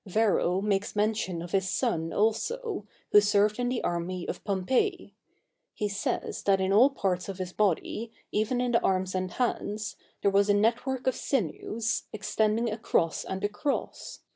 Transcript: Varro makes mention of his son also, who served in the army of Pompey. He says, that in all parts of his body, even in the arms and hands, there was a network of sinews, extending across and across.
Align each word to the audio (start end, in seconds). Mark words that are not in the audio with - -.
Varro 0.07 0.61
makes 0.61 0.95
mention 0.95 1.43
of 1.43 1.51
his 1.51 1.69
son 1.69 2.11
also, 2.11 2.87
who 3.11 3.21
served 3.21 3.59
in 3.59 3.69
the 3.69 3.83
army 3.83 4.27
of 4.27 4.43
Pompey. 4.43 5.13
He 5.75 5.87
says, 5.89 6.41
that 6.41 6.59
in 6.59 6.73
all 6.73 6.89
parts 6.89 7.29
of 7.29 7.37
his 7.37 7.53
body, 7.53 8.11
even 8.31 8.59
in 8.61 8.71
the 8.71 8.81
arms 8.81 9.13
and 9.13 9.29
hands, 9.29 9.97
there 10.23 10.31
was 10.31 10.49
a 10.49 10.55
network 10.55 11.05
of 11.05 11.13
sinews, 11.13 12.05
extending 12.11 12.67
across 12.71 13.23
and 13.23 13.43
across. 13.43 14.21